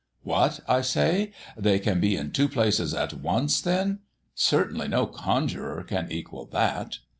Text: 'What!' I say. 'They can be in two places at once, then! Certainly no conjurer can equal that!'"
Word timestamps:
'What!' 0.23 0.61
I 0.67 0.81
say. 0.81 1.31
'They 1.55 1.77
can 1.77 1.99
be 1.99 2.17
in 2.17 2.31
two 2.31 2.49
places 2.49 2.95
at 2.95 3.13
once, 3.13 3.61
then! 3.61 3.99
Certainly 4.33 4.87
no 4.87 5.05
conjurer 5.05 5.83
can 5.83 6.11
equal 6.11 6.45
that!'" 6.47 6.97